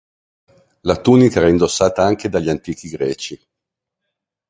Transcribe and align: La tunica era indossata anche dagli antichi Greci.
La 0.79 0.99
tunica 0.99 1.37
era 1.37 1.47
indossata 1.47 2.03
anche 2.03 2.27
dagli 2.27 2.49
antichi 2.49 2.89
Greci. 2.89 3.39